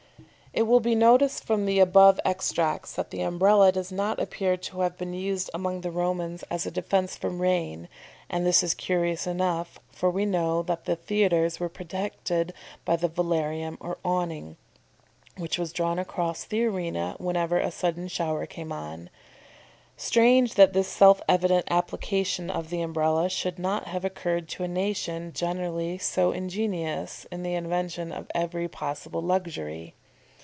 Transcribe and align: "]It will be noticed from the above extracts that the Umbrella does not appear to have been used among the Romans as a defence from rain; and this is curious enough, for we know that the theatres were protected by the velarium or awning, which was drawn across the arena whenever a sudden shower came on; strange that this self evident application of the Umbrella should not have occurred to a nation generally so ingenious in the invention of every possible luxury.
"]It 0.53 0.63
will 0.63 0.81
be 0.81 0.95
noticed 0.95 1.45
from 1.45 1.65
the 1.65 1.79
above 1.79 2.19
extracts 2.25 2.95
that 2.95 3.09
the 3.09 3.21
Umbrella 3.21 3.71
does 3.71 3.89
not 3.89 4.19
appear 4.19 4.57
to 4.57 4.81
have 4.81 4.97
been 4.97 5.13
used 5.13 5.49
among 5.53 5.79
the 5.79 5.91
Romans 5.91 6.43
as 6.51 6.65
a 6.65 6.71
defence 6.71 7.15
from 7.15 7.41
rain; 7.41 7.87
and 8.29 8.45
this 8.45 8.61
is 8.61 8.73
curious 8.73 9.25
enough, 9.25 9.79
for 9.93 10.09
we 10.11 10.25
know 10.25 10.61
that 10.63 10.83
the 10.83 10.97
theatres 10.97 11.61
were 11.61 11.69
protected 11.69 12.53
by 12.83 12.97
the 12.97 13.07
velarium 13.07 13.77
or 13.79 13.97
awning, 14.03 14.57
which 15.37 15.57
was 15.57 15.71
drawn 15.71 15.97
across 15.97 16.43
the 16.43 16.65
arena 16.65 17.15
whenever 17.17 17.57
a 17.57 17.71
sudden 17.71 18.09
shower 18.09 18.45
came 18.45 18.73
on; 18.73 19.09
strange 19.95 20.55
that 20.55 20.73
this 20.73 20.89
self 20.89 21.21
evident 21.29 21.63
application 21.71 22.49
of 22.49 22.69
the 22.69 22.81
Umbrella 22.81 23.29
should 23.29 23.57
not 23.57 23.85
have 23.87 24.03
occurred 24.03 24.49
to 24.49 24.65
a 24.65 24.67
nation 24.67 25.31
generally 25.31 25.97
so 25.97 26.33
ingenious 26.33 27.25
in 27.31 27.41
the 27.41 27.53
invention 27.53 28.11
of 28.11 28.29
every 28.35 28.67
possible 28.67 29.21
luxury. 29.21 29.95